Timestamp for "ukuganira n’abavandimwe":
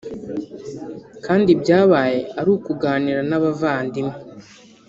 2.55-4.17